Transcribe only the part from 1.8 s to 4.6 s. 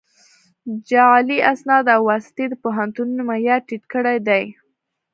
او واسطې د پوهنتونونو معیار ټیټ کړی دی